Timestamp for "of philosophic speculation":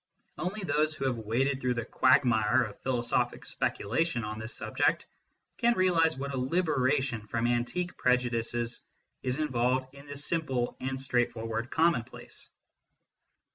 2.63-4.23